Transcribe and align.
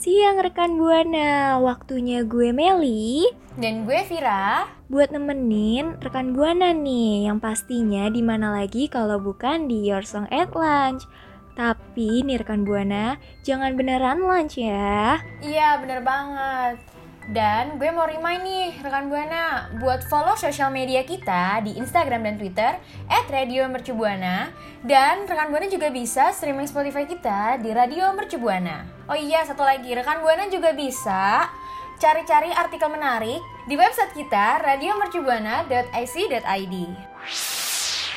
Siang 0.00 0.40
rekan 0.40 0.80
Buana, 0.80 1.60
waktunya 1.60 2.24
gue 2.24 2.56
Meli. 2.56 3.28
Dan 3.60 3.84
gue 3.84 4.00
Vira. 4.08 4.64
Buat 4.88 5.12
nemenin 5.12 6.00
rekan 6.00 6.32
Buana 6.32 6.72
nih 6.72 7.28
yang 7.28 7.36
pastinya 7.36 8.08
di 8.08 8.24
mana 8.24 8.48
lagi 8.48 8.88
kalau 8.88 9.20
bukan 9.20 9.68
di 9.68 9.84
Your 9.84 10.00
Song 10.00 10.24
at 10.32 10.56
Lunch. 10.56 11.04
Tapi 11.52 12.24
nih 12.24 12.40
rekan 12.40 12.64
Buana, 12.64 13.20
jangan 13.44 13.76
beneran 13.76 14.24
lunch 14.24 14.56
ya. 14.56 15.20
Iya 15.44 15.84
bener 15.84 16.00
banget. 16.00 16.80
Dan 17.28 17.76
gue 17.76 17.92
mau 17.92 18.08
remind 18.08 18.40
nih 18.40 18.80
rekan 18.80 19.12
Buana 19.12 19.68
Buat 19.76 20.08
follow 20.08 20.34
sosial 20.34 20.72
media 20.72 21.04
kita 21.04 21.60
di 21.60 21.76
Instagram 21.76 22.24
dan 22.24 22.34
Twitter 22.40 22.72
At 23.06 23.28
Radio 23.28 23.68
Mercubuana 23.68 24.50
Dan 24.82 25.28
rekan 25.28 25.52
Buana 25.52 25.68
juga 25.68 25.92
bisa 25.92 26.32
streaming 26.32 26.66
Spotify 26.66 27.04
kita 27.04 27.60
di 27.60 27.70
Radio 27.70 28.10
Mercubuana 28.16 28.99
Oh 29.10 29.18
iya 29.18 29.42
satu 29.42 29.66
lagi, 29.66 29.90
rekan 29.90 30.22
Buana 30.22 30.46
juga 30.46 30.70
bisa 30.70 31.50
cari-cari 31.98 32.54
artikel 32.54 32.86
menarik 32.86 33.42
di 33.66 33.74
website 33.74 34.14
kita 34.14 34.62
radiomercubuana.ic.id 34.62 36.74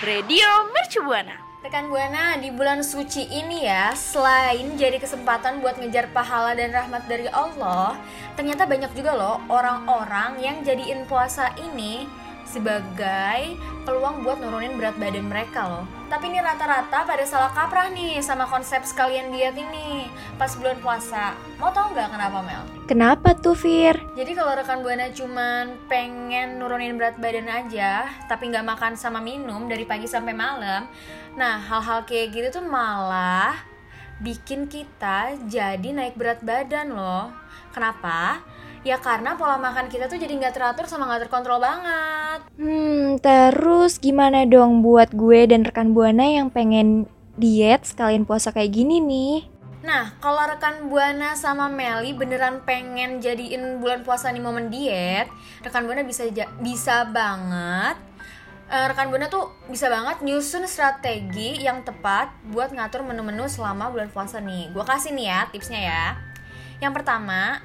Radio 0.06 0.50
Mercubuana. 0.70 1.42
Rekan 1.66 1.90
Buana, 1.90 2.38
di 2.38 2.54
bulan 2.54 2.86
suci 2.86 3.26
ini 3.26 3.66
ya, 3.66 3.98
selain 3.98 4.78
jadi 4.78 5.02
kesempatan 5.02 5.66
buat 5.66 5.82
ngejar 5.82 6.14
pahala 6.14 6.54
dan 6.54 6.70
rahmat 6.70 7.10
dari 7.10 7.26
Allah, 7.34 7.98
ternyata 8.38 8.70
banyak 8.70 8.94
juga 8.94 9.18
loh 9.18 9.42
orang-orang 9.50 10.46
yang 10.46 10.62
jadiin 10.62 11.10
puasa 11.10 11.58
ini 11.58 12.06
sebagai 12.46 13.58
peluang 13.84 14.24
buat 14.24 14.40
nurunin 14.40 14.78
berat 14.80 14.96
badan 14.96 15.28
mereka 15.28 15.68
loh. 15.68 15.86
Tapi 16.08 16.30
ini 16.30 16.40
rata-rata 16.40 17.10
pada 17.10 17.26
salah 17.26 17.50
kaprah 17.50 17.90
nih 17.90 18.22
sama 18.22 18.46
konsep 18.46 18.86
sekalian 18.86 19.34
diet 19.34 19.58
ini 19.58 20.06
pas 20.38 20.54
bulan 20.54 20.78
puasa. 20.78 21.34
Mau 21.58 21.74
tau 21.74 21.90
nggak 21.90 22.14
kenapa 22.14 22.40
Mel? 22.46 22.64
Kenapa 22.86 23.34
tuh 23.34 23.58
Fir? 23.58 23.98
Jadi 24.14 24.32
kalau 24.38 24.54
rekan 24.54 24.86
buana 24.86 25.10
cuman 25.10 25.90
pengen 25.90 26.62
nurunin 26.62 26.96
berat 26.96 27.18
badan 27.18 27.50
aja, 27.50 28.06
tapi 28.30 28.54
nggak 28.54 28.68
makan 28.68 28.94
sama 28.94 29.18
minum 29.18 29.66
dari 29.66 29.90
pagi 29.90 30.06
sampai 30.06 30.38
malam, 30.38 30.86
nah 31.34 31.58
hal-hal 31.58 32.06
kayak 32.06 32.30
gitu 32.30 32.62
tuh 32.62 32.66
malah 32.66 33.58
bikin 34.22 34.70
kita 34.70 35.36
jadi 35.50 35.90
naik 35.90 36.14
berat 36.14 36.40
badan 36.46 36.94
loh. 36.94 37.34
Kenapa? 37.74 38.46
Ya 38.84 39.00
karena 39.00 39.40
pola 39.40 39.56
makan 39.56 39.88
kita 39.88 40.12
tuh 40.12 40.20
jadi 40.20 40.36
nggak 40.36 40.60
teratur 40.60 40.86
sama 40.92 41.08
nggak 41.08 41.28
terkontrol 41.28 41.64
banget. 41.64 42.44
Hmm, 42.60 43.16
terus 43.24 43.96
gimana 43.96 44.44
dong 44.44 44.84
buat 44.84 45.16
gue 45.16 45.48
dan 45.48 45.64
rekan 45.64 45.96
Buana 45.96 46.28
yang 46.28 46.52
pengen 46.52 47.08
diet 47.40 47.88
sekalian 47.88 48.28
puasa 48.28 48.52
kayak 48.52 48.76
gini 48.76 49.00
nih? 49.00 49.48
Nah, 49.88 50.16
kalau 50.20 50.44
rekan 50.48 50.92
Buana 50.92 51.36
sama 51.40 51.72
Meli 51.72 52.12
beneran 52.12 52.60
pengen 52.68 53.24
jadiin 53.24 53.80
bulan 53.80 54.04
puasa 54.04 54.32
nih 54.32 54.44
momen 54.44 54.68
diet, 54.68 55.32
rekan 55.64 55.88
Buana 55.88 56.04
bisa 56.04 56.28
bisa 56.60 57.08
banget 57.08 57.96
eh, 58.68 58.86
rekan 58.92 59.12
Buana 59.12 59.28
tuh 59.32 59.52
bisa 59.68 59.88
banget 59.88 60.24
nyusun 60.24 60.68
strategi 60.68 61.62
yang 61.64 61.84
tepat 61.88 62.32
buat 62.50 62.72
ngatur 62.76 63.08
menu-menu 63.08 63.48
selama 63.48 63.92
bulan 63.92 64.12
puasa 64.12 64.44
nih. 64.44 64.72
Gua 64.76 64.84
kasih 64.84 65.16
nih 65.16 65.26
ya 65.32 65.40
tipsnya 65.52 65.82
ya. 65.84 66.06
Yang 66.84 67.00
pertama, 67.00 67.64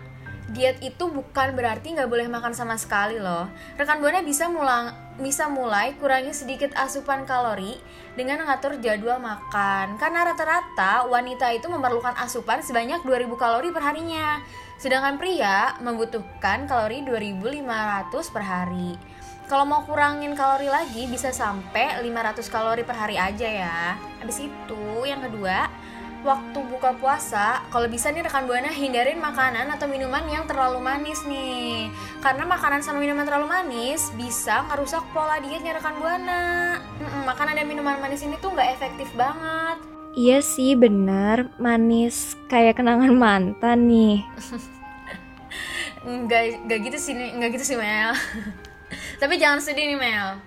diet 0.49 0.81
itu 0.81 1.05
bukan 1.09 1.53
berarti 1.53 1.93
nggak 1.93 2.09
boleh 2.09 2.27
makan 2.29 2.57
sama 2.57 2.81
sekali 2.81 3.21
loh. 3.21 3.49
Rekan 3.77 4.01
Buana 4.01 4.25
bisa 4.25 4.49
mulang 4.49 5.09
bisa 5.19 5.51
mulai 5.51 5.99
kurangi 5.99 6.31
sedikit 6.31 6.71
asupan 6.79 7.27
kalori 7.27 7.75
dengan 8.15 8.47
mengatur 8.47 8.79
jadwal 8.79 9.19
makan. 9.19 9.99
Karena 9.99 10.31
rata-rata 10.31 11.11
wanita 11.11 11.51
itu 11.53 11.67
memerlukan 11.67 12.15
asupan 12.23 12.63
sebanyak 12.63 13.03
2000 13.03 13.35
kalori 13.35 13.69
per 13.75 13.83
harinya. 13.83 14.39
Sedangkan 14.79 15.19
pria 15.19 15.75
membutuhkan 15.83 16.71
kalori 16.71 17.03
2500 17.03 18.31
per 18.31 18.45
hari. 18.47 18.95
Kalau 19.49 19.65
mau 19.65 19.83
kurangin 19.83 20.37
kalori 20.37 20.69
lagi 20.69 21.09
bisa 21.09 21.33
sampai 21.33 21.99
500 22.05 22.47
kalori 22.53 22.85
per 22.87 22.95
hari 22.95 23.17
aja 23.19 23.49
ya. 23.49 23.79
Habis 24.21 24.45
itu 24.45 24.85
yang 25.03 25.25
kedua, 25.25 25.67
waktu 26.29 26.61
buka 26.69 26.93
puasa, 27.01 27.65
kalau 27.73 27.89
bisa 27.89 28.13
nih 28.13 28.21
rekan 28.21 28.45
Buana 28.45 28.69
hindarin 28.69 29.17
makanan 29.17 29.73
atau 29.73 29.89
minuman 29.89 30.21
yang 30.29 30.45
terlalu 30.45 30.77
manis 30.85 31.25
nih. 31.25 31.89
Karena 32.21 32.45
makanan 32.45 32.85
sama 32.85 33.01
minuman 33.01 33.25
terlalu 33.25 33.49
manis 33.49 34.13
bisa 34.13 34.69
ngerusak 34.69 35.01
pola 35.17 35.41
dietnya 35.41 35.81
rekan 35.81 35.97
Buana. 35.97 36.77
Mm-mm, 37.01 37.25
makanan 37.25 37.57
dan 37.57 37.65
minuman 37.65 37.97
manis 37.97 38.21
ini 38.21 38.37
tuh 38.45 38.53
nggak 38.53 38.77
efektif 38.77 39.09
banget. 39.17 39.81
Iya 40.13 40.45
sih 40.45 40.77
bener, 40.77 41.49
manis 41.57 42.37
kayak 42.53 42.77
kenangan 42.77 43.17
mantan 43.17 43.89
nih. 43.89 44.21
Nggak, 45.99 46.65
nggak 46.65 46.79
gitu 46.89 46.99
sih, 47.01 47.13
nggak 47.13 47.59
gitu 47.59 47.65
sih 47.75 47.77
Mel. 47.77 48.15
Tapi 49.21 49.35
jangan 49.37 49.61
sedih 49.61 49.93
nih 49.93 49.99
Mel. 49.99 50.41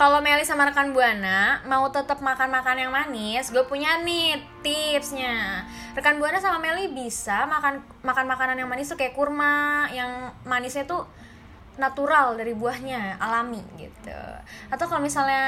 Kalau 0.00 0.24
Meli 0.24 0.48
sama 0.48 0.64
rekan 0.64 0.96
Buana 0.96 1.60
mau 1.68 1.84
tetap 1.92 2.24
makan 2.24 2.48
makan 2.48 2.88
yang 2.88 2.88
manis, 2.88 3.52
gue 3.52 3.60
punya 3.68 4.00
nih 4.00 4.40
tipsnya. 4.64 5.68
Rekan 5.92 6.16
Buana 6.16 6.40
sama 6.40 6.56
Meli 6.56 6.88
bisa 6.88 7.44
makan 7.44 7.84
makan 8.00 8.24
makanan 8.24 8.56
yang 8.56 8.64
manis 8.64 8.88
tuh 8.88 8.96
kayak 8.96 9.12
kurma, 9.12 9.92
yang 9.92 10.32
manisnya 10.48 10.88
tuh 10.88 11.04
natural 11.76 12.32
dari 12.32 12.56
buahnya, 12.56 13.20
alami 13.20 13.60
gitu. 13.76 14.20
Atau 14.72 14.88
kalau 14.88 15.04
misalnya 15.04 15.44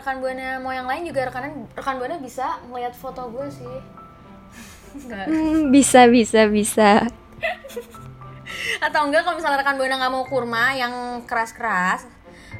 rekan 0.00 0.24
Buana 0.24 0.56
mau 0.64 0.72
yang 0.72 0.88
lain 0.88 1.04
juga 1.04 1.28
rekan 1.28 1.68
rekan 1.76 2.00
Buana 2.00 2.16
bisa 2.16 2.56
ngeliat 2.72 2.96
foto 2.96 3.28
gue 3.28 3.52
sih. 3.52 3.76
Hmm, 5.12 5.68
bisa 5.68 6.08
bisa 6.08 6.48
bisa. 6.48 7.04
atau 8.80 9.00
enggak 9.04 9.28
kalau 9.28 9.36
misalnya 9.36 9.60
rekan 9.60 9.76
buana 9.76 9.96
nggak 10.00 10.12
mau 10.12 10.24
kurma 10.26 10.74
yang 10.74 11.24
keras-keras 11.24 12.04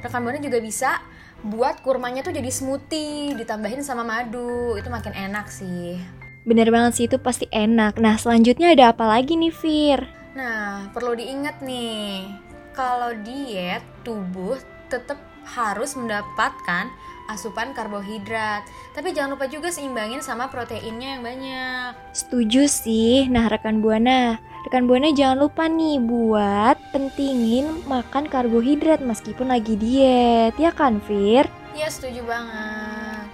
rekan 0.00 0.22
buana 0.24 0.40
juga 0.40 0.62
bisa 0.62 0.96
buat 1.40 1.80
kurmanya 1.80 2.20
tuh 2.20 2.36
jadi 2.36 2.50
smoothie 2.52 3.32
ditambahin 3.32 3.80
sama 3.80 4.04
madu 4.04 4.76
itu 4.76 4.88
makin 4.88 5.12
enak 5.12 5.48
sih 5.48 5.96
Bener 6.40 6.72
banget 6.72 6.92
sih 6.96 7.04
itu 7.04 7.20
pasti 7.20 7.44
enak. 7.52 8.00
Nah 8.00 8.16
selanjutnya 8.16 8.72
ada 8.72 8.96
apa 8.96 9.04
lagi 9.04 9.36
nih 9.36 9.52
Fir? 9.52 10.00
nah 10.30 10.86
perlu 10.94 11.18
diingat 11.18 11.58
nih 11.60 12.22
kalau 12.70 13.12
diet 13.20 13.82
tubuh 14.06 14.56
tetap 14.86 15.18
harus 15.42 15.98
mendapatkan 15.98 16.86
asupan 17.26 17.74
karbohidrat 17.74 18.62
tapi 18.94 19.10
jangan 19.10 19.34
lupa 19.34 19.50
juga 19.50 19.74
seimbangin 19.74 20.22
sama 20.22 20.46
proteinnya 20.46 21.18
yang 21.18 21.22
banyak 21.22 21.92
Setuju 22.14 22.66
sih. 22.66 23.26
Nah 23.26 23.50
rekan 23.50 23.82
buana, 23.82 24.38
rekan 24.70 24.86
buana 24.86 25.10
jangan 25.10 25.34
lupa 25.34 25.66
nih 25.66 25.98
buat 25.98 26.78
pentingin 26.94 27.82
makan 27.90 28.30
karbohidrat 28.30 29.02
meskipun 29.02 29.50
lagi 29.50 29.74
diet, 29.74 30.54
ya 30.62 30.70
kan 30.70 31.02
Fir? 31.02 31.50
Iya 31.74 31.90
setuju 31.90 32.22
banget. 32.22 33.26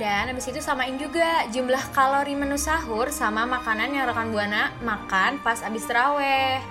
Dan 0.00 0.32
habis 0.32 0.48
itu 0.48 0.56
samain 0.64 0.96
juga 0.96 1.44
jumlah 1.52 1.92
kalori 1.92 2.32
menu 2.32 2.56
sahur 2.56 3.12
sama 3.12 3.44
makanan 3.44 4.00
yang 4.00 4.08
rekan 4.08 4.32
Buana 4.32 4.72
makan 4.80 5.44
pas 5.44 5.60
abis 5.60 5.84
terawih. 5.84 6.64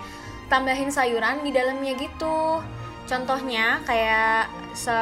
Tambahin 0.49 0.89
sayuran 0.89 1.45
di 1.45 1.53
dalamnya 1.53 1.93
gitu. 1.93 2.65
Contohnya 3.05 3.85
kayak 3.85 4.49
se 4.73 4.97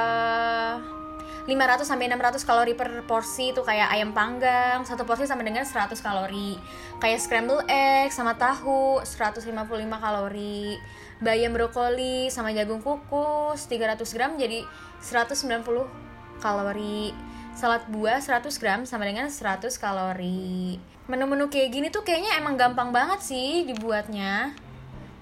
500 1.43 1.83
sampai 1.83 2.07
600 2.07 2.47
kalori 2.47 2.71
per 2.71 3.03
porsi 3.03 3.51
itu 3.51 3.59
kayak 3.67 3.91
ayam 3.91 4.15
panggang 4.15 4.79
satu 4.87 5.03
porsi 5.03 5.27
sama 5.27 5.43
dengan 5.43 5.67
100 5.67 5.91
kalori. 5.99 6.55
Kayak 7.03 7.19
scramble 7.19 7.67
egg 7.67 8.15
sama 8.15 8.39
tahu 8.39 9.03
155 9.03 9.51
kalori. 9.99 10.79
Bayam 11.19 11.51
brokoli 11.51 12.31
sama 12.31 12.55
jagung 12.55 12.79
kukus 12.79 13.67
300 13.67 14.15
gram 14.15 14.39
jadi 14.39 14.63
190 15.03 15.83
kalori. 16.39 17.11
Salad 17.53 17.83
buah 17.91 18.23
100 18.23 18.47
gram 18.63 18.87
sama 18.87 19.03
dengan 19.03 19.27
100 19.27 19.67
kalori. 19.75 20.79
Menu-menu 21.11 21.51
kayak 21.51 21.69
gini 21.75 21.87
tuh 21.91 22.07
kayaknya 22.07 22.39
emang 22.39 22.55
gampang 22.55 22.95
banget 22.95 23.19
sih 23.19 23.67
dibuatnya. 23.67 24.55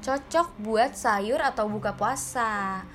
Cocok 0.05 0.53
buat 0.61 0.93
sayur 0.93 1.41
atau 1.41 1.65
buka 1.65 1.97
puasa. 1.97 2.85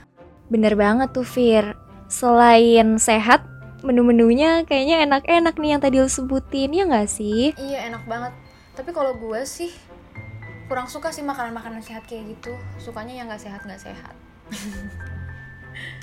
Bener 0.46 0.78
banget 0.78 1.11
tuh 1.11 1.26
Fir. 1.26 1.86
Selain 2.06 2.99
sehat, 3.03 3.43
menu-menunya 3.82 4.62
kayaknya 4.62 5.03
enak-enak 5.06 5.58
nih 5.58 5.70
yang 5.75 5.82
tadi 5.82 5.97
lo 5.99 6.06
sebutin, 6.06 6.70
ya 6.70 6.87
nggak 6.87 7.11
sih? 7.11 7.50
Iya 7.58 7.91
enak 7.91 8.06
banget. 8.06 8.32
Tapi 8.79 8.91
kalau 8.94 9.19
gue 9.19 9.43
sih 9.43 9.75
kurang 10.70 10.87
suka 10.87 11.11
sih 11.11 11.26
makanan-makanan 11.26 11.82
sehat 11.82 12.06
kayak 12.06 12.38
gitu. 12.38 12.55
Sukanya 12.79 13.14
yang 13.14 13.26
nggak 13.26 13.43
sehat 13.43 13.62
nggak 13.67 13.82
sehat. 13.82 14.14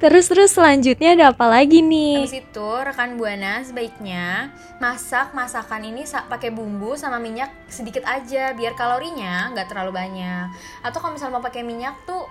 Terus 0.00 0.24
terus 0.24 0.56
selanjutnya 0.56 1.12
ada 1.12 1.36
apa 1.36 1.44
lagi 1.44 1.84
nih? 1.84 2.24
Habis 2.24 2.40
itu 2.48 2.68
rekan 2.80 3.20
buana 3.20 3.60
sebaiknya 3.60 4.56
masak 4.80 5.36
masakan 5.36 5.84
ini 5.84 6.08
pakai 6.08 6.48
bumbu 6.48 6.96
sama 6.96 7.20
minyak 7.20 7.52
sedikit 7.68 8.08
aja 8.08 8.56
biar 8.56 8.72
kalorinya 8.72 9.52
nggak 9.52 9.68
terlalu 9.68 9.92
banyak. 9.92 10.48
Atau 10.80 11.04
kalau 11.04 11.12
misalnya 11.12 11.36
mau 11.36 11.44
pakai 11.44 11.60
minyak 11.60 11.92
tuh 12.08 12.24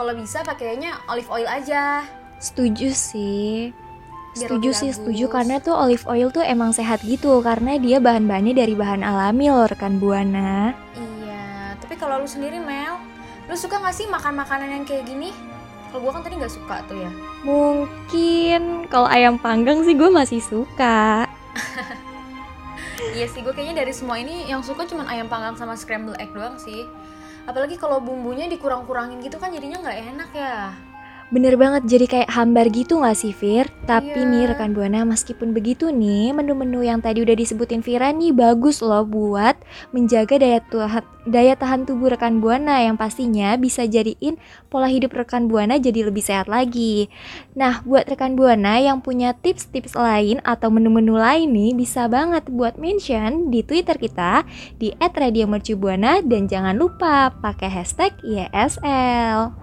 kalau 0.00 0.16
bisa 0.16 0.40
pakainya 0.40 0.96
olive 1.12 1.28
oil 1.28 1.44
aja. 1.44 2.00
Setuju 2.40 2.88
sih. 2.96 3.68
Biar 4.32 4.48
Setuju 4.48 4.70
sih, 4.72 4.88
bagus. 4.88 4.96
setuju 4.96 5.24
karena 5.28 5.60
tuh 5.60 5.76
olive 5.76 6.08
oil 6.08 6.32
tuh 6.32 6.40
emang 6.40 6.72
sehat 6.72 7.04
gitu 7.04 7.44
karena 7.44 7.76
dia 7.76 8.00
bahan-bahannya 8.00 8.56
dari 8.56 8.72
bahan 8.72 9.04
alami 9.04 9.52
loh 9.52 9.68
rekan 9.68 10.00
buana. 10.00 10.72
Iya, 10.96 11.76
tapi 11.84 12.00
kalau 12.00 12.24
lu 12.24 12.24
sendiri 12.24 12.56
Mel, 12.56 12.96
lu 13.44 13.52
suka 13.60 13.76
gak 13.76 13.92
sih 13.92 14.08
makan 14.08 14.40
makanan 14.40 14.72
yang 14.72 14.84
kayak 14.88 15.04
gini? 15.04 15.36
Kalau 15.92 16.00
gua 16.00 16.16
kan 16.16 16.24
tadi 16.24 16.40
nggak 16.40 16.54
suka 16.54 16.80
tuh 16.88 16.96
ya. 16.96 17.12
Mungkin 17.44 18.88
kalau 18.88 19.10
ayam 19.10 19.36
panggang 19.36 19.84
sih 19.84 19.92
gue 19.92 20.08
masih 20.08 20.40
suka. 20.40 21.28
Iya 23.00 23.26
sih, 23.32 23.40
gue 23.40 23.48
kayaknya 23.56 23.80
dari 23.80 23.96
semua 23.96 24.20
ini 24.20 24.44
yang 24.44 24.60
suka 24.60 24.84
cuman 24.84 25.08
ayam 25.08 25.24
panggang 25.24 25.56
sama 25.56 25.72
scramble 25.72 26.12
egg 26.20 26.36
doang 26.36 26.60
sih. 26.60 26.84
Apalagi 27.50 27.74
kalau 27.74 27.98
bumbunya 27.98 28.46
dikurang-kurangin 28.46 29.18
gitu 29.26 29.34
kan 29.42 29.50
jadinya 29.50 29.82
nggak 29.82 29.98
enak 30.14 30.30
ya. 30.30 30.70
Bener 31.30 31.54
banget 31.54 31.86
jadi 31.86 32.06
kayak 32.10 32.30
hambar 32.34 32.66
gitu 32.74 33.06
gak 33.06 33.14
sih 33.14 33.30
Fir? 33.30 33.70
Tapi 33.86 34.18
Iya. 34.18 34.26
nih 34.26 34.44
rekan 34.50 34.74
Buana 34.74 35.06
meskipun 35.06 35.54
begitu 35.54 35.94
nih 35.94 36.34
menu-menu 36.34 36.82
yang 36.82 36.98
tadi 36.98 37.22
udah 37.22 37.38
disebutin 37.38 37.86
Vira 37.86 38.10
nih 38.10 38.34
bagus 38.34 38.82
loh 38.82 39.06
buat 39.06 39.54
menjaga 39.94 40.42
daya 40.42 40.58
tahan, 40.58 41.06
daya 41.30 41.54
tahan 41.54 41.86
tubuh 41.86 42.10
rekan 42.10 42.42
Buana 42.42 42.82
yang 42.82 42.98
pastinya 42.98 43.54
bisa 43.54 43.86
jadiin 43.86 44.42
pola 44.74 44.90
hidup 44.90 45.14
rekan 45.14 45.46
Buana 45.46 45.78
jadi 45.78 46.10
lebih 46.10 46.18
sehat 46.18 46.50
lagi. 46.50 47.06
Nah 47.54 47.78
buat 47.86 48.10
rekan 48.10 48.34
Buana 48.34 48.82
yang 48.82 48.98
punya 48.98 49.30
tips-tips 49.30 49.94
lain 49.94 50.42
atau 50.42 50.66
menu-menu 50.66 51.14
lain 51.14 51.46
nih 51.46 51.78
bisa 51.78 52.10
banget 52.10 52.50
buat 52.50 52.74
mention 52.74 53.54
di 53.54 53.62
Twitter 53.62 53.94
kita 53.94 54.42
di 54.82 54.90
@radiomercubuana 54.98 56.26
dan 56.26 56.50
jangan 56.50 56.74
lupa 56.74 57.30
pakai 57.38 57.70
hashtag 57.70 58.18
YSL. 58.26 59.54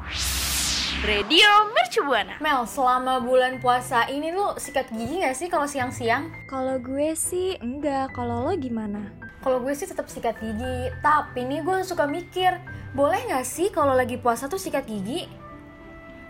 Radio 1.06 1.46
Mercu 1.78 2.02
Buana. 2.10 2.42
Mel, 2.42 2.66
selama 2.66 3.22
bulan 3.22 3.62
puasa 3.62 4.10
ini 4.10 4.34
lu 4.34 4.58
sikat 4.58 4.90
gigi 4.90 5.22
gak 5.22 5.38
sih 5.38 5.46
kalau 5.46 5.70
siang-siang? 5.70 6.34
Kalau 6.50 6.82
gue 6.82 7.14
sih 7.14 7.54
enggak, 7.62 8.18
kalau 8.18 8.50
lo 8.50 8.58
gimana? 8.58 9.14
Kalau 9.46 9.62
gue 9.62 9.78
sih 9.78 9.86
tetap 9.86 10.10
sikat 10.10 10.42
gigi, 10.42 10.90
tapi 11.06 11.46
nih 11.46 11.62
gue 11.62 11.86
suka 11.86 12.10
mikir, 12.10 12.58
boleh 12.98 13.30
nggak 13.30 13.46
sih 13.46 13.70
kalau 13.70 13.94
lagi 13.94 14.18
puasa 14.18 14.50
tuh 14.50 14.58
sikat 14.58 14.90
gigi? 14.90 15.30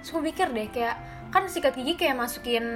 Suka 0.04 0.20
mikir 0.20 0.52
deh, 0.52 0.68
kayak 0.68 1.00
kan 1.32 1.48
sikat 1.48 1.72
gigi 1.80 1.96
kayak 1.96 2.20
masukin 2.20 2.68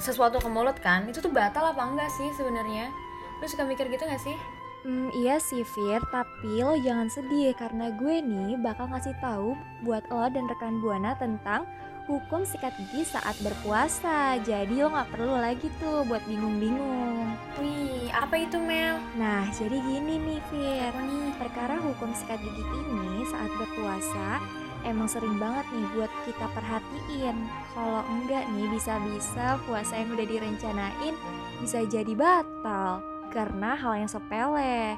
sesuatu 0.00 0.40
ke 0.40 0.48
mulut 0.48 0.80
kan, 0.80 1.04
itu 1.04 1.20
tuh 1.20 1.28
batal 1.28 1.76
apa 1.76 1.92
enggak 1.92 2.08
sih 2.08 2.32
sebenarnya? 2.40 2.88
Lu 3.36 3.44
suka 3.44 3.68
mikir 3.68 3.84
gitu 3.92 4.00
gak 4.00 4.24
sih? 4.24 4.55
Hmm, 4.84 5.08
iya 5.16 5.40
sih 5.40 5.64
Fir, 5.64 6.04
tapi 6.12 6.62
lo 6.62 6.76
jangan 6.78 7.08
sedih 7.10 7.56
karena 7.56 7.90
gue 7.96 8.22
nih 8.22 8.60
bakal 8.60 8.86
ngasih 8.92 9.16
tahu 9.18 9.56
buat 9.82 10.04
lo 10.12 10.28
dan 10.30 10.46
rekan 10.46 10.78
Buana 10.84 11.16
tentang 11.16 11.64
hukum 12.06 12.46
sikat 12.46 12.76
gigi 12.78 13.02
saat 13.02 13.34
berpuasa. 13.42 14.38
Jadi 14.44 14.78
lo 14.78 14.92
nggak 14.94 15.10
perlu 15.10 15.34
lagi 15.40 15.66
tuh 15.82 16.06
buat 16.06 16.22
bingung-bingung. 16.28 17.34
Wih, 17.58 18.12
apa 18.14 18.36
itu 18.38 18.60
Mel? 18.62 19.02
Nah, 19.18 19.50
jadi 19.50 19.74
gini 19.74 20.22
nih 20.22 20.40
Fir. 20.52 20.92
Apa 20.92 21.00
nih? 21.02 21.28
Perkara 21.40 21.76
hukum 21.82 22.14
sikat 22.14 22.38
gigi 22.38 22.80
ini 22.86 23.26
saat 23.26 23.50
berpuasa 23.58 24.38
emang 24.86 25.10
sering 25.10 25.34
banget 25.42 25.66
nih 25.74 25.86
buat 25.98 26.12
kita 26.22 26.46
perhatiin. 26.54 27.36
Kalau 27.74 28.06
enggak 28.06 28.46
nih 28.54 28.70
bisa-bisa 28.70 29.58
puasa 29.66 29.98
yang 29.98 30.14
udah 30.14 30.26
direncanain 30.30 31.14
bisa 31.58 31.82
jadi 31.90 32.14
batal 32.14 33.15
karena 33.36 33.76
hal 33.76 34.00
yang 34.00 34.08
sepele. 34.08 34.96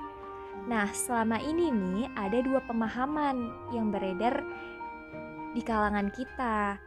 Nah, 0.70 0.86
selama 0.94 1.42
ini 1.42 1.74
nih 1.74 2.06
ada 2.14 2.38
dua 2.38 2.62
pemahaman 2.62 3.50
yang 3.74 3.90
beredar 3.90 4.46
di 5.58 5.62
kalangan 5.66 6.14
kita. 6.14 6.78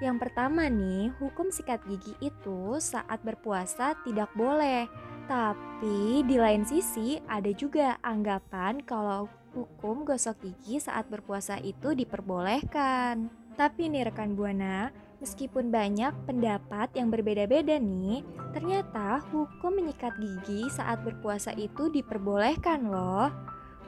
Yang 0.00 0.16
pertama 0.16 0.72
nih, 0.72 1.12
hukum 1.20 1.52
sikat 1.52 1.84
gigi 1.84 2.16
itu 2.24 2.80
saat 2.80 3.20
berpuasa 3.20 3.92
tidak 4.08 4.32
boleh. 4.32 4.88
Tapi 5.28 6.24
di 6.24 6.40
lain 6.40 6.64
sisi 6.64 7.20
ada 7.28 7.52
juga 7.52 8.00
anggapan 8.00 8.80
kalau 8.80 9.28
hukum 9.52 10.08
gosok 10.08 10.40
gigi 10.40 10.80
saat 10.80 11.04
berpuasa 11.12 11.60
itu 11.60 11.92
diperbolehkan. 11.92 13.28
Tapi 13.60 13.92
nih 13.92 14.08
rekan 14.08 14.32
Buana, 14.32 14.88
meskipun 15.20 15.68
banyak 15.68 16.10
pendapat 16.24 16.90
yang 16.96 17.12
berbeda-beda 17.12 17.76
nih, 17.76 18.24
ternyata 18.56 19.20
hukum 19.30 19.78
menyikat 19.78 20.16
gigi 20.16 20.66
saat 20.72 21.04
berpuasa 21.04 21.52
itu 21.54 21.92
diperbolehkan 21.92 22.88
loh. 22.88 23.30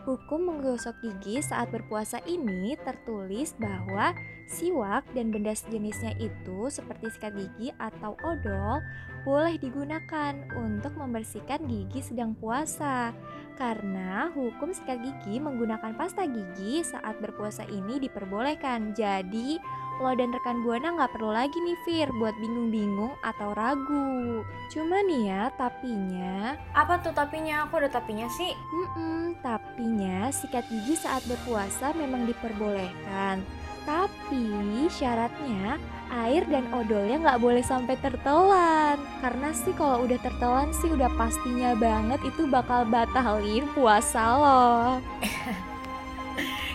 Hukum 0.02 0.50
menggosok 0.50 0.99
gigi 0.99 1.38
saat 1.46 1.70
berpuasa 1.70 2.19
ini 2.26 2.75
tertulis 2.82 3.55
bahwa 3.55 4.11
siwak 4.50 5.06
dan 5.14 5.31
benda 5.31 5.55
sejenisnya 5.55 6.19
itu 6.19 6.67
seperti 6.67 7.06
sikat 7.14 7.38
gigi 7.38 7.70
atau 7.78 8.19
odol 8.26 8.82
boleh 9.23 9.55
digunakan 9.62 10.35
untuk 10.58 10.99
membersihkan 10.99 11.62
gigi 11.70 12.02
sedang 12.02 12.35
puasa. 12.35 13.14
Karena 13.55 14.26
hukum 14.35 14.75
sikat 14.75 14.99
gigi 15.06 15.38
menggunakan 15.38 15.94
pasta 15.94 16.26
gigi 16.26 16.82
saat 16.82 17.23
berpuasa 17.23 17.62
ini 17.70 18.02
diperbolehkan. 18.02 18.99
Jadi 18.99 19.62
lo 20.00 20.12
dan 20.17 20.33
rekan 20.33 20.65
Buana 20.65 20.94
nggak 20.97 21.19
perlu 21.19 21.35
lagi 21.35 21.61
nih 21.61 21.77
Fir 21.85 22.09
buat 22.17 22.33
bingung-bingung 22.41 23.12
atau 23.21 23.53
ragu. 23.53 24.41
Cuma 24.73 25.05
nih 25.05 25.29
ya 25.29 25.43
tapinya, 25.59 26.56
Apa 26.73 27.03
tuh 27.05 27.12
tapinya? 27.12 27.69
Aku 27.69 27.83
ada 27.83 27.93
tapinya 27.93 28.31
sih. 28.33 28.56
mm 28.73 29.43
tapinya 29.43 30.31
sikat 30.31 30.65
gigi 30.71 30.94
saat 30.97 31.27
berpuasa 31.27 31.93
memang 31.93 32.25
diperbolehkan. 32.25 33.43
Tapi 33.83 34.87
syaratnya 34.87 35.83
air 36.12 36.47
dan 36.47 36.71
odolnya 36.71 37.19
nggak 37.19 37.43
boleh 37.43 37.65
sampai 37.67 37.99
tertelan. 37.99 38.97
Karena 39.19 39.50
sih 39.50 39.75
kalau 39.75 40.06
udah 40.06 40.19
tertelan 40.23 40.71
sih 40.71 40.88
udah 40.93 41.11
pastinya 41.19 41.75
banget 41.75 42.23
itu 42.23 42.47
bakal 42.47 42.87
batalin 42.87 43.67
puasa 43.75 44.23
lo. 44.38 44.73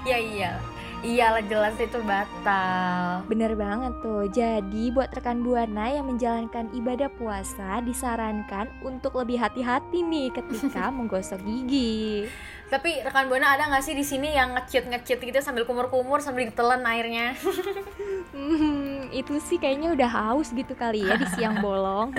Ya 0.08 0.16
iya. 0.24 0.52
Iyalah 1.06 1.46
jelas 1.46 1.78
itu 1.78 2.02
batal. 2.02 3.22
Bener 3.30 3.54
banget 3.54 3.94
tuh. 4.02 4.26
Jadi 4.34 4.90
buat 4.90 5.14
rekan 5.14 5.46
Buana 5.46 5.94
yang 5.94 6.10
menjalankan 6.10 6.74
ibadah 6.74 7.06
puasa 7.14 7.86
disarankan 7.86 8.66
untuk 8.82 9.14
lebih 9.14 9.38
hati-hati 9.38 10.02
nih 10.02 10.34
ketika 10.34 10.90
menggosok 10.98 11.38
gigi. 11.46 12.26
Tapi 12.68 13.00
rekan 13.00 13.32
buana 13.32 13.56
ada 13.56 13.72
nggak 13.72 13.80
sih 13.80 13.96
di 13.96 14.04
sini 14.04 14.36
yang 14.36 14.52
ngecit 14.52 14.92
ngecit 14.92 15.24
gitu 15.24 15.40
sambil 15.40 15.64
kumur-kumur 15.64 16.20
sambil 16.20 16.44
ditelan 16.44 16.84
airnya? 16.84 17.32
Itu 19.10 19.38
sih 19.38 19.58
kayaknya 19.58 19.94
udah 19.94 20.10
haus 20.10 20.52
gitu 20.52 20.74
kali 20.74 21.04
ya 21.04 21.16
di 21.16 21.28
siang 21.34 21.60
bolong. 21.66 22.12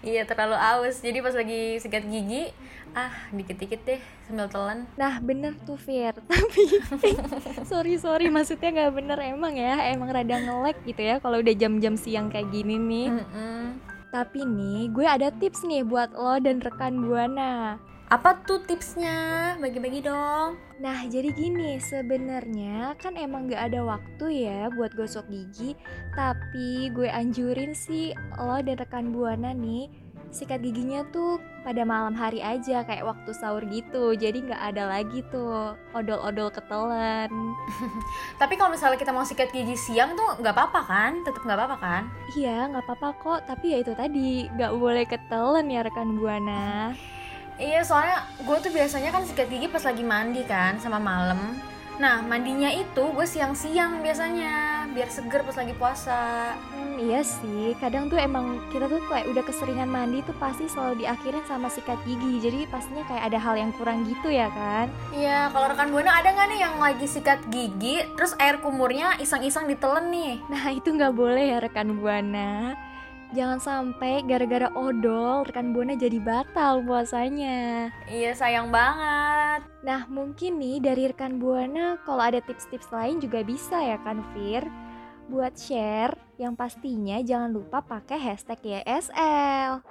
iya 0.00 0.22
terlalu 0.22 0.54
aus. 0.54 1.00
Jadi 1.00 1.18
pas 1.20 1.32
lagi 1.32 1.76
sikat 1.76 2.06
gigi, 2.06 2.50
ah 2.92 3.12
dikit-dikit 3.30 3.80
deh 3.82 4.00
sambil 4.24 4.48
telan. 4.48 4.78
Nah 4.94 5.20
bener 5.20 5.54
tuh 5.62 5.76
Fir 5.76 6.16
Tapi 6.30 6.62
sorry 7.62 7.94
sorry 7.96 8.26
maksudnya 8.26 8.72
nggak 8.72 8.92
bener 8.94 9.18
emang 9.22 9.54
ya 9.54 9.78
Emang 9.90 10.10
rada 10.10 10.36
ngelek 10.36 10.82
gitu 10.82 11.00
ya 11.00 11.16
kalau 11.20 11.38
udah 11.38 11.54
jam-jam 11.54 11.94
siang 11.94 12.26
kayak 12.26 12.50
gini 12.50 12.74
nih 12.76 13.08
Mm-mm. 13.12 13.78
Tapi 14.10 14.42
nih 14.42 14.88
gue 14.90 15.04
ada 15.04 15.28
tips 15.30 15.62
nih 15.62 15.84
buat 15.84 16.10
lo 16.16 16.40
dan 16.40 16.58
rekan 16.58 17.04
Buana 17.04 17.76
Apa 18.06 18.38
tuh 18.46 18.62
tipsnya? 18.62 19.58
Bagi-bagi 19.58 20.06
dong. 20.06 20.54
Nah 20.78 21.02
jadi 21.10 21.34
gini 21.34 21.82
sebenarnya 21.82 22.94
kan 23.02 23.18
emang 23.18 23.50
gak 23.50 23.74
ada 23.74 23.82
waktu 23.82 24.46
ya 24.46 24.70
buat 24.70 24.94
gosok 24.94 25.26
gigi 25.26 25.74
Tapi 26.14 26.92
gue 26.94 27.08
anjurin 27.08 27.72
sih 27.72 28.12
lo 28.36 28.60
dan 28.62 28.76
rekan 28.78 29.10
Buana 29.10 29.50
nih 29.56 29.90
Sikat 30.30 30.60
giginya 30.60 31.02
tuh 31.10 31.40
pada 31.64 31.82
malam 31.82 32.12
hari 32.12 32.44
aja 32.44 32.84
kayak 32.84 33.08
waktu 33.08 33.32
sahur 33.34 33.64
gitu 33.66 34.14
Jadi 34.14 34.44
gak 34.52 34.62
ada 34.70 34.86
lagi 34.86 35.24
tuh 35.32 35.74
odol-odol 35.96 36.52
ketelan 36.54 37.32
Tapi 38.40 38.54
kalau 38.54 38.70
misalnya 38.70 39.02
kita 39.02 39.16
mau 39.16 39.26
sikat 39.26 39.50
gigi 39.50 39.74
siang 39.74 40.14
tuh 40.14 40.44
nggak 40.44 40.54
apa-apa 40.54 40.80
kan? 40.86 41.12
Tetap 41.26 41.42
nggak 41.42 41.58
apa-apa 41.58 41.76
kan? 41.82 42.02
Iya 42.38 42.70
nggak 42.70 42.84
apa-apa 42.86 43.08
kok 43.18 43.40
Tapi 43.50 43.74
ya 43.74 43.78
itu 43.82 43.96
tadi 43.98 44.46
gak 44.54 44.76
boleh 44.78 45.08
ketelan 45.08 45.66
ya 45.72 45.82
rekan 45.82 46.14
Buana 46.14 46.92
Iya 47.56 47.80
soalnya 47.84 48.28
gue 48.44 48.56
tuh 48.60 48.72
biasanya 48.72 49.10
kan 49.12 49.24
sikat 49.24 49.48
gigi 49.48 49.68
pas 49.72 49.84
lagi 49.84 50.04
mandi 50.04 50.44
kan 50.44 50.76
sama 50.76 51.00
malam 51.00 51.56
Nah, 51.96 52.20
mandinya 52.20 52.68
itu 52.68 53.08
gue 53.08 53.24
siang-siang 53.24 54.04
biasanya, 54.04 54.84
biar 54.92 55.08
seger 55.08 55.40
pas 55.40 55.56
lagi 55.56 55.72
puasa. 55.80 56.52
Hmm, 56.68 57.00
iya 57.00 57.24
sih, 57.24 57.72
kadang 57.80 58.12
tuh 58.12 58.20
emang 58.20 58.60
kita 58.68 58.84
tuh 58.84 59.00
kayak 59.08 59.32
udah 59.32 59.40
keseringan 59.40 59.88
mandi 59.88 60.20
tuh 60.28 60.36
pasti 60.36 60.68
selalu 60.68 61.00
diakhirin 61.00 61.40
sama 61.48 61.72
sikat 61.72 61.96
gigi. 62.04 62.44
Jadi 62.44 62.68
pastinya 62.68 63.00
kayak 63.08 63.32
ada 63.32 63.38
hal 63.40 63.56
yang 63.56 63.72
kurang 63.80 64.04
gitu 64.04 64.28
ya 64.28 64.52
kan? 64.52 64.92
Iya, 65.08 65.48
kalau 65.56 65.72
rekan 65.72 65.88
Buana 65.88 66.20
ada 66.20 66.36
nggak 66.36 66.48
nih 66.52 66.60
yang 66.60 66.76
lagi 66.76 67.06
sikat 67.08 67.40
gigi, 67.48 68.04
terus 68.12 68.36
air 68.36 68.60
kumurnya 68.60 69.16
iseng-iseng 69.16 69.64
ditelen 69.64 70.12
nih? 70.12 70.44
Nah 70.52 70.68
itu 70.76 70.92
nggak 70.92 71.16
boleh 71.16 71.56
ya 71.56 71.58
rekan 71.64 71.96
buana. 71.96 72.76
Jangan 73.34 73.58
sampai 73.58 74.22
gara-gara 74.22 74.70
odol 74.78 75.42
rekan 75.42 75.74
buana 75.74 75.98
jadi 75.98 76.22
batal 76.22 76.86
puasanya. 76.86 77.90
Iya, 78.06 78.30
sayang 78.38 78.70
banget. 78.70 79.66
Nah 79.82 80.06
mungkin 80.06 80.62
nih 80.62 80.78
dari 80.78 81.10
rekan 81.10 81.42
buana 81.42 81.98
kalau 82.06 82.22
ada 82.22 82.38
tips-tips 82.38 82.86
lain 82.94 83.18
juga 83.18 83.42
bisa 83.42 83.82
ya 83.82 83.98
kan 84.06 84.22
Fir? 84.30 84.62
Buat 85.26 85.58
share 85.58 86.14
yang 86.38 86.54
pastinya 86.54 87.18
jangan 87.18 87.50
lupa 87.50 87.82
pakai 87.82 88.14
hashtag 88.14 88.82
YSL. 88.82 89.82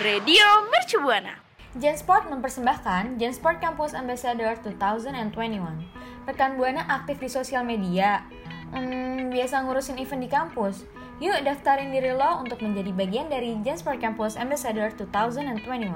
Radio 0.00 0.46
Mercu 0.72 1.04
Buana. 1.04 1.36
Gensport 1.76 2.28
mempersembahkan 2.32 3.20
Gensport 3.20 3.60
Campus 3.60 3.92
Ambassador 3.92 4.56
2021. 4.64 6.24
Rekan 6.24 6.56
Buana 6.56 6.88
aktif 6.88 7.20
di 7.20 7.28
sosial 7.28 7.60
media. 7.64 8.24
Hmm, 8.72 9.28
biasa 9.28 9.68
ngurusin 9.68 10.00
event 10.00 10.24
di 10.24 10.30
kampus. 10.32 10.88
Yuk 11.22 11.38
daftarin 11.46 11.94
diri 11.94 12.10
lo 12.10 12.42
untuk 12.42 12.58
menjadi 12.66 12.90
bagian 12.90 13.30
dari 13.30 13.54
Gensport 13.62 14.02
Campus 14.02 14.34
Ambassador 14.34 14.90
2021. 14.90 15.94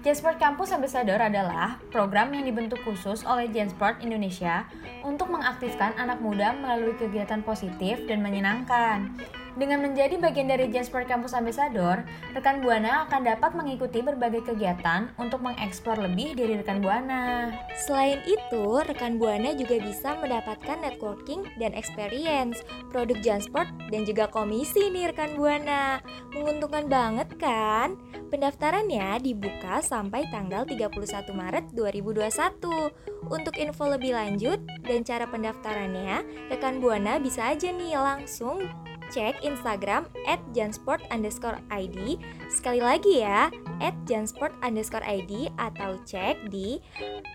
Gensport 0.00 0.40
Campus 0.40 0.72
Ambassador 0.72 1.20
adalah 1.20 1.76
program 1.92 2.32
yang 2.32 2.48
dibentuk 2.48 2.80
khusus 2.80 3.28
oleh 3.28 3.44
Gensport 3.52 4.00
Indonesia 4.00 4.64
untuk 5.04 5.28
mengaktifkan 5.28 5.92
anak 6.00 6.16
muda 6.24 6.56
melalui 6.56 6.96
kegiatan 6.96 7.44
positif 7.44 8.08
dan 8.08 8.24
menyenangkan. 8.24 9.12
Dengan 9.54 9.86
menjadi 9.86 10.18
bagian 10.18 10.50
dari 10.50 10.66
Gensport 10.66 11.06
Campus 11.06 11.30
Ambassador, 11.30 12.02
rekan 12.34 12.58
Buana 12.58 13.06
akan 13.06 13.22
dapat 13.22 13.54
mengikuti 13.54 14.02
berbagai 14.02 14.50
kegiatan 14.50 15.14
untuk 15.14 15.46
mengeksplor 15.46 15.94
lebih 16.02 16.34
diri 16.34 16.58
rekan 16.58 16.82
Buana. 16.82 17.54
Selain 17.86 18.18
itu, 18.26 18.82
rekan 18.82 19.14
Buana 19.14 19.54
juga 19.54 19.78
bisa 19.78 20.18
mendapatkan 20.18 20.82
networking 20.82 21.46
dan 21.62 21.70
experience 21.78 22.66
produk 22.90 23.14
Jansport 23.22 23.70
dan 23.94 24.02
juga 24.02 24.26
komisi 24.26 24.90
nih 24.90 25.14
rekan 25.14 25.38
Buana. 25.38 26.02
Menguntungkan 26.34 26.90
banget 26.90 27.30
kan? 27.38 27.94
Pendaftarannya 28.34 29.22
dibuka 29.22 29.78
sampai 29.86 30.26
tanggal 30.34 30.66
31 30.66 31.30
Maret 31.30 31.70
2021. 31.78 32.90
Untuk 33.30 33.54
info 33.54 33.86
lebih 33.86 34.18
lanjut 34.18 34.58
dan 34.82 35.06
cara 35.06 35.30
pendaftarannya, 35.30 36.50
rekan 36.50 36.82
Buana 36.82 37.22
bisa 37.22 37.54
aja 37.54 37.70
nih 37.70 37.94
langsung 37.94 38.66
cek 39.12 39.36
Instagram 39.44 40.08
at 40.24 40.40
jansport 40.56 41.04
underscore 41.12 41.60
ID 41.72 42.16
Sekali 42.48 42.80
lagi 42.80 43.20
ya, 43.20 43.50
at 43.82 43.94
jansport 44.08 44.52
underscore 44.64 45.04
ID 45.04 45.52
Atau 45.58 45.98
cek 46.08 46.48
di 46.48 46.80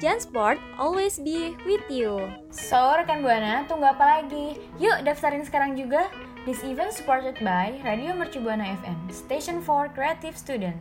Jansport 0.00 0.56
always 0.80 1.20
be 1.20 1.52
with 1.68 1.84
you 1.92 2.24
So, 2.54 2.96
rekan 2.96 3.20
Buana, 3.20 3.68
tunggu 3.68 3.84
apa 3.90 4.04
lagi? 4.20 4.56
Yuk 4.80 5.04
daftarin 5.04 5.44
sekarang 5.44 5.76
juga. 5.76 6.08
This 6.48 6.64
event 6.64 6.96
supported 6.96 7.36
by 7.44 7.76
Radio 7.84 8.16
Mercu 8.16 8.40
Buana 8.40 8.64
FM, 8.80 8.96
Station 9.12 9.60
for 9.60 9.92
Creative 9.92 10.32
Student. 10.32 10.80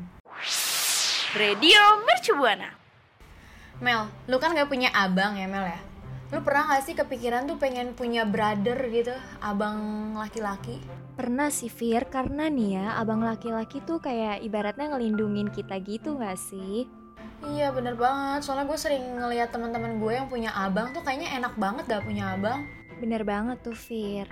Radio 1.36 2.00
Mercu 2.08 2.40
Buana. 2.40 2.80
Mel, 3.80 4.12
lu 4.28 4.36
kan 4.44 4.52
gak 4.52 4.68
punya 4.68 4.92
abang 4.92 5.40
ya 5.40 5.48
Mel 5.48 5.64
ya? 5.64 5.80
Lu 6.36 6.44
pernah 6.44 6.76
gak 6.76 6.84
sih 6.84 6.96
kepikiran 7.00 7.48
tuh 7.48 7.56
pengen 7.56 7.96
punya 7.96 8.28
brother 8.28 8.76
gitu, 8.92 9.16
abang 9.40 10.12
laki-laki? 10.20 10.84
Pernah 11.16 11.48
sih 11.48 11.72
Fir, 11.72 12.04
karena 12.12 12.52
nih 12.52 12.76
ya 12.76 13.00
abang 13.00 13.24
laki-laki 13.24 13.80
tuh 13.88 14.04
kayak 14.04 14.44
ibaratnya 14.44 14.92
ngelindungin 14.92 15.48
kita 15.48 15.80
gitu 15.80 16.20
gak 16.20 16.36
sih? 16.36 16.92
Iya 17.40 17.72
bener 17.72 17.96
banget, 17.96 18.44
soalnya 18.44 18.68
gue 18.68 18.76
sering 18.76 19.16
ngeliat 19.16 19.48
teman-teman 19.56 19.96
gue 19.96 20.12
yang 20.12 20.28
punya 20.28 20.52
abang 20.52 20.92
tuh 20.92 21.00
kayaknya 21.00 21.40
enak 21.40 21.56
banget 21.56 21.88
gak 21.88 22.04
punya 22.04 22.36
abang. 22.36 22.68
Bener 23.00 23.24
banget 23.24 23.64
tuh 23.64 23.80
Fir 23.80 24.28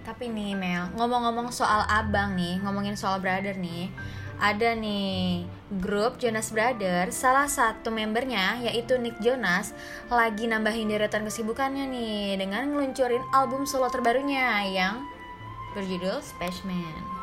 Tapi 0.00 0.32
nih 0.32 0.56
Mel, 0.56 0.88
ngomong-ngomong 0.96 1.52
soal 1.52 1.84
abang 1.92 2.32
nih, 2.40 2.56
ngomongin 2.64 2.96
soal 2.96 3.20
brother 3.20 3.52
nih 3.52 3.92
Ada 4.38 4.78
nih 4.78 5.42
grup 5.82 6.22
Jonas 6.22 6.54
Brothers, 6.54 7.18
salah 7.18 7.50
satu 7.50 7.90
membernya 7.90 8.62
yaitu 8.62 8.94
Nick 8.96 9.18
Jonas 9.18 9.74
Lagi 10.06 10.46
nambahin 10.46 10.88
deretan 10.88 11.26
kesibukannya 11.26 11.90
nih 11.90 12.38
Dengan 12.38 12.70
ngeluncurin 12.70 13.20
album 13.34 13.66
solo 13.66 13.90
terbarunya 13.90 14.62
yang 14.70 15.02
berjudul 15.74 16.22
Spaceman 16.22 17.18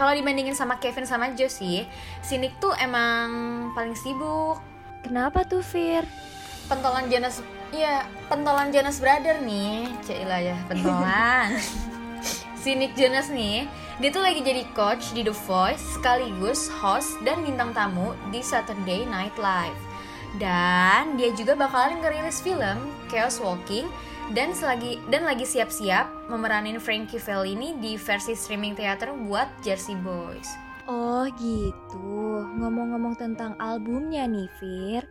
kalau 0.00 0.16
dibandingin 0.16 0.56
sama 0.56 0.80
Kevin 0.80 1.04
sama 1.04 1.36
Josie, 1.36 1.84
si 2.24 2.40
Nick 2.40 2.56
tuh 2.56 2.72
emang 2.80 3.28
paling 3.76 3.92
sibuk. 3.92 4.56
Kenapa 5.04 5.44
tuh 5.44 5.60
Fir? 5.60 6.08
pentolan 6.70 7.10
Jonas 7.10 7.42
Iya, 7.70 8.02
pentolan 8.26 8.74
Jonas 8.74 8.98
Brother 8.98 9.38
nih. 9.46 9.86
Cailah 10.02 10.40
ya, 10.42 10.56
pentolan 10.66 11.54
Si 12.60 12.76
Nick 12.76 12.92
Jonas 12.92 13.32
nih 13.32 13.64
Dia 14.04 14.12
tuh 14.12 14.20
lagi 14.20 14.44
jadi 14.44 14.68
coach 14.76 15.16
di 15.16 15.24
The 15.24 15.32
Voice 15.48 15.80
Sekaligus 15.96 16.68
host 16.68 17.16
dan 17.24 17.40
bintang 17.40 17.72
tamu 17.72 18.12
di 18.28 18.44
Saturday 18.44 19.08
Night 19.08 19.32
Live. 19.40 19.80
Dan 20.36 21.16
dia 21.16 21.32
juga 21.32 21.56
bakalan 21.56 22.04
ngerilis 22.04 22.44
film 22.44 22.84
Chaos 23.08 23.40
Walking 23.40 23.88
dan 24.36 24.54
selagi 24.54 25.00
dan 25.10 25.26
lagi 25.26 25.42
siap-siap 25.42 26.30
memeranin 26.30 26.78
Frankie 26.78 27.18
Valli 27.18 27.74
di 27.82 27.98
versi 27.98 28.36
streaming 28.38 28.78
teater 28.78 29.10
buat 29.26 29.50
Jersey 29.64 29.98
Boys. 29.98 30.46
Oh 30.86 31.26
gitu, 31.34 32.44
ngomong-ngomong 32.60 33.18
tentang 33.18 33.58
albumnya 33.58 34.28
nih 34.30 34.46
Fir. 34.62 35.02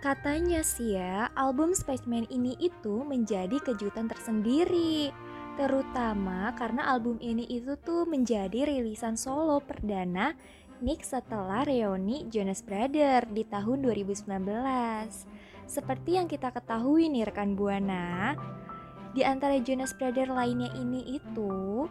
Katanya 0.00 0.60
sih 0.60 0.96
ya, 0.96 1.32
album 1.36 1.72
Spaceman 1.72 2.28
ini 2.28 2.56
itu 2.60 3.04
menjadi 3.04 3.56
kejutan 3.60 4.08
tersendiri 4.08 5.12
Terutama 5.54 6.50
karena 6.58 6.90
album 6.90 7.22
ini 7.22 7.46
itu 7.46 7.78
tuh 7.78 8.10
menjadi 8.10 8.66
rilisan 8.66 9.14
solo 9.14 9.62
perdana 9.62 10.34
Nick 10.82 11.06
setelah 11.06 11.62
reuni 11.62 12.26
Jonas 12.26 12.58
Brother 12.58 13.22
di 13.30 13.46
tahun 13.46 13.86
2019 13.86 14.26
Seperti 15.70 16.18
yang 16.18 16.26
kita 16.26 16.50
ketahui 16.50 17.06
nih 17.06 17.30
rekan 17.30 17.54
Buana 17.54 18.34
Di 19.14 19.22
antara 19.22 19.54
Jonas 19.62 19.94
Brother 19.94 20.26
lainnya 20.26 20.74
ini 20.74 21.22
itu 21.22 21.86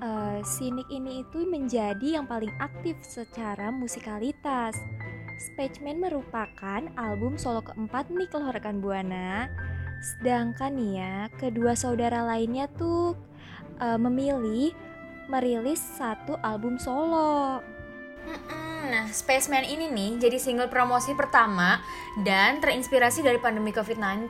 eh, 0.00 0.40
si 0.40 0.72
Nick 0.72 0.88
ini 0.88 1.20
itu 1.20 1.44
menjadi 1.44 2.18
yang 2.18 2.26
paling 2.26 2.50
aktif 2.58 2.98
secara 3.04 3.68
musikalitas. 3.68 4.74
Spaceman 5.52 5.98
merupakan 6.00 6.88
album 6.96 7.36
solo 7.36 7.60
keempat 7.60 8.08
Nick 8.08 8.32
loh 8.32 8.48
rekan 8.48 8.80
Buana. 8.80 9.50
Sedangkan 10.04 10.76
nih 10.76 10.92
ya, 11.00 11.16
kedua 11.40 11.72
saudara 11.72 12.20
lainnya 12.28 12.68
tuh 12.68 13.16
eh, 13.80 13.96
memilih 13.96 14.76
merilis 15.32 15.80
satu 15.80 16.36
album 16.44 16.76
solo. 16.76 17.64
Nah, 18.84 19.08
Spaceman 19.08 19.64
ini 19.64 19.88
nih 19.88 20.28
jadi 20.28 20.36
single 20.36 20.68
promosi 20.68 21.16
pertama 21.16 21.80
dan 22.20 22.60
terinspirasi 22.60 23.24
dari 23.24 23.40
pandemi 23.40 23.72
COVID-19. 23.72 24.28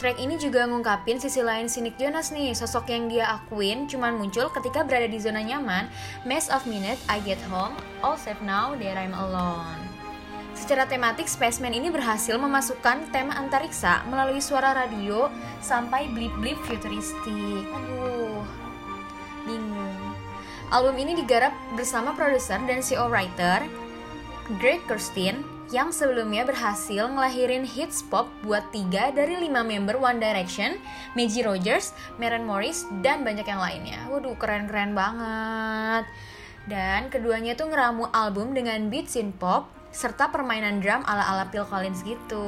Track 0.00 0.16
ini 0.16 0.40
juga 0.40 0.64
ngungkapin 0.64 1.20
sisi 1.20 1.44
lain 1.44 1.68
si 1.68 1.84
Nick 1.84 2.00
Jonas 2.00 2.32
nih, 2.32 2.56
sosok 2.56 2.88
yang 2.88 3.12
dia 3.12 3.28
akuin 3.28 3.84
cuman 3.88 4.16
muncul 4.16 4.48
ketika 4.56 4.84
berada 4.88 5.04
di 5.04 5.20
zona 5.20 5.44
nyaman. 5.44 5.88
Mess 6.24 6.48
of 6.48 6.64
minute, 6.64 7.00
I 7.12 7.20
get 7.20 7.40
home, 7.52 7.76
all 8.00 8.16
safe 8.16 8.40
now, 8.40 8.72
there 8.76 8.96
I'm 8.96 9.12
alone. 9.12 9.91
Secara 10.62 10.86
tematik, 10.86 11.26
Spaceman 11.26 11.74
ini 11.74 11.90
berhasil 11.90 12.38
memasukkan 12.38 13.10
tema 13.10 13.34
antariksa 13.34 14.06
melalui 14.06 14.38
suara 14.38 14.70
radio 14.70 15.26
sampai 15.58 16.06
blip-blip 16.14 16.54
futuristik. 16.62 17.66
Aduh, 17.66 18.46
bingung. 19.42 20.14
Album 20.70 21.02
ini 21.02 21.18
digarap 21.18 21.50
bersama 21.74 22.14
produser 22.14 22.62
dan 22.62 22.78
CO 22.78 23.10
writer 23.10 23.66
Greg 24.62 24.78
Kurstin 24.86 25.42
yang 25.74 25.90
sebelumnya 25.90 26.46
berhasil 26.46 27.10
ngelahirin 27.10 27.66
hits 27.66 28.06
pop 28.06 28.30
buat 28.46 28.62
tiga 28.70 29.10
dari 29.10 29.42
lima 29.42 29.66
member 29.66 29.98
One 29.98 30.22
Direction, 30.22 30.78
Maggie 31.18 31.42
Rogers, 31.42 31.90
Maren 32.22 32.46
Morris, 32.46 32.86
dan 33.02 33.26
banyak 33.26 33.50
yang 33.50 33.58
lainnya. 33.58 33.98
Waduh, 34.14 34.38
keren-keren 34.38 34.94
banget. 34.94 36.06
Dan 36.70 37.10
keduanya 37.10 37.58
tuh 37.58 37.66
ngeramu 37.66 38.06
album 38.14 38.54
dengan 38.54 38.86
beat 38.86 39.10
synth 39.10 39.34
pop 39.42 39.81
serta 39.92 40.32
permainan 40.32 40.80
drum 40.80 41.04
ala-ala 41.04 41.44
Phil 41.52 41.68
Collins 41.68 42.00
gitu. 42.00 42.44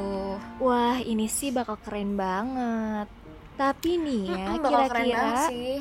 Wah, 0.59 0.97
ini 1.05 1.29
sih 1.29 1.53
bakal 1.53 1.77
keren 1.85 2.17
banget. 2.17 3.07
Tapi 3.55 4.01
nih 4.01 4.25
ya, 4.33 4.47
kira-kira 4.59 5.29
sih. 5.47 5.79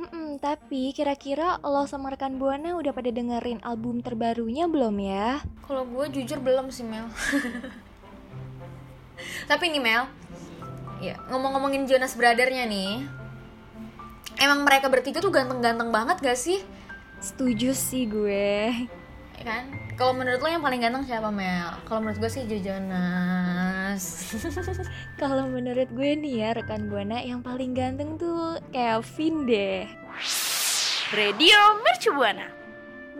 Mm-mm, 0.00 0.40
tapi 0.40 0.96
kira-kira 0.96 1.60
lo 1.60 1.84
sama 1.84 2.08
rekan 2.08 2.40
Buana 2.40 2.72
udah 2.72 2.88
pada 2.96 3.12
dengerin 3.12 3.60
album 3.60 4.00
terbarunya 4.00 4.64
belum 4.64 4.96
ya? 4.96 5.44
Kalau 5.68 5.84
gue 5.84 6.08
jujur 6.16 6.40
belum 6.40 6.72
sih 6.72 6.88
Mel. 6.88 7.04
Tapi 9.50 9.64
nih 9.68 9.82
Mel, 9.84 10.08
ya 11.04 11.20
ngomong-ngomongin 11.28 11.84
Jonas 11.84 12.16
Brothernya 12.16 12.64
nih, 12.64 13.04
emang 14.40 14.64
mereka 14.64 14.88
bertiga 14.88 15.20
tuh 15.20 15.28
ganteng-ganteng 15.28 15.92
banget 15.92 16.16
gak 16.24 16.40
sih? 16.40 16.64
Setuju 17.20 17.76
sih 17.76 18.08
gue. 18.08 18.72
Ya 19.40 19.56
kan? 19.56 19.64
Kalau 19.96 20.12
menurut 20.12 20.36
lo 20.44 20.52
yang 20.52 20.60
paling 20.60 20.84
ganteng 20.84 21.08
siapa 21.08 21.32
Mel? 21.32 21.72
Kalau 21.88 22.04
menurut 22.04 22.20
gue 22.20 22.28
sih 22.28 22.44
Jonas. 22.60 24.02
Kalau 25.20 25.48
menurut 25.48 25.88
gue 25.96 26.10
nih 26.12 26.44
ya 26.44 26.48
rekan 26.52 26.92
Buana 26.92 27.24
yang 27.24 27.40
paling 27.40 27.72
ganteng 27.72 28.20
tuh 28.20 28.60
Kevin 28.68 29.48
deh. 29.48 29.88
Radio 31.16 31.56
Mercu 31.80 32.12
Buana. 32.12 32.59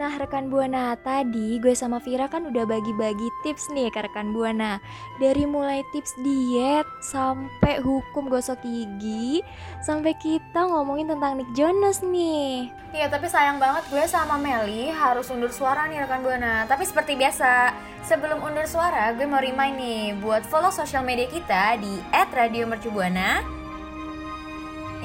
Nah 0.01 0.17
rekan 0.17 0.49
Buana 0.49 0.97
tadi 0.97 1.61
gue 1.61 1.77
sama 1.77 2.01
Vira 2.01 2.25
kan 2.25 2.49
udah 2.49 2.65
bagi-bagi 2.65 3.29
tips 3.45 3.69
nih 3.69 3.93
ke 3.93 4.01
rekan 4.01 4.33
Buana 4.33 4.81
Dari 5.21 5.45
mulai 5.45 5.85
tips 5.93 6.17
diet 6.25 6.89
sampai 7.05 7.85
hukum 7.85 8.33
gosok 8.33 8.65
gigi 8.65 9.45
Sampai 9.85 10.17
kita 10.17 10.73
ngomongin 10.73 11.13
tentang 11.13 11.37
Nick 11.37 11.53
Jonas 11.53 12.01
nih. 12.01 12.73
Iya 12.97 13.13
tapi 13.13 13.29
sayang 13.29 13.61
banget 13.61 13.93
gue 13.93 14.01
sama 14.09 14.41
Meli 14.41 14.89
harus 14.89 15.29
undur 15.29 15.53
suara 15.53 15.85
nih 15.85 16.01
rekan 16.09 16.25
Buana 16.25 16.65
Tapi 16.65 16.89
seperti 16.89 17.21
biasa, 17.21 17.77
sebelum 18.09 18.41
undur 18.41 18.65
suara 18.65 19.13
gue 19.13 19.29
mau 19.29 19.37
remind 19.37 19.77
nih 19.77 20.17
Buat 20.17 20.49
follow 20.49 20.73
sosial 20.73 21.05
media 21.05 21.29
kita 21.29 21.77
di 21.77 22.01
@radiomercubuana 22.09 23.45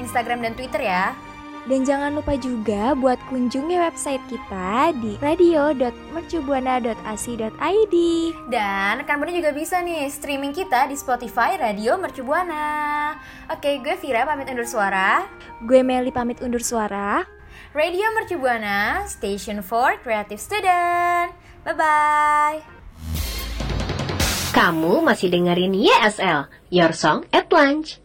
Instagram 0.00 0.40
dan 0.40 0.56
Twitter 0.56 0.88
ya 0.88 1.25
Dan 1.66 1.82
jangan 1.82 2.14
lupa 2.14 2.38
juga 2.38 2.94
buat 2.94 3.18
kunjungi 3.26 3.74
website 3.74 4.22
kita 4.30 4.94
di 5.02 5.18
radio.mercubuana.ac.id 5.18 7.96
Dan 8.46 9.02
rekan 9.02 9.18
Buana 9.18 9.34
juga 9.34 9.50
bisa 9.50 9.82
nih 9.82 10.06
streaming 10.06 10.54
kita 10.54 10.86
di 10.86 10.94
Spotify 10.94 11.58
Radio 11.58 11.98
Mercubuana 11.98 13.18
Oke 13.50 13.82
gue 13.82 13.98
Vira 13.98 14.26
pamit 14.26 14.48
undur 14.50 14.66
suara. 14.66 15.26
Gue 15.62 15.82
Meli 15.82 16.12
pamit 16.14 16.40
undur 16.42 16.62
suara. 16.62 17.22
Radio 17.76 18.08
Mercubuana, 18.16 19.04
Station 19.04 19.60
for 19.60 20.00
Creative 20.00 20.40
Student. 20.40 21.36
Bye-bye. 21.66 22.64
Kamu 24.56 25.04
masih 25.04 25.28
dengerin 25.28 25.76
YSL, 25.76 26.48
Your 26.72 26.96
Song 26.96 27.28
at 27.36 27.52
Lunch. 27.52 28.00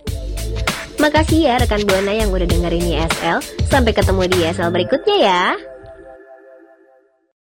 Makasih 1.01 1.49
ya 1.49 1.57
rekan 1.57 1.81
Buana 1.89 2.13
yang 2.13 2.29
udah 2.29 2.45
dengerin 2.45 2.85
YSL. 2.85 3.41
Sampai 3.65 3.89
ketemu 3.89 4.29
di 4.29 4.37
YSL 4.45 4.69
berikutnya 4.69 5.17
ya. 5.17 5.70